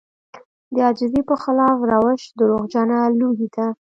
[0.73, 3.67] د عاجزي په خلاف روش دروغجنه لويي ده.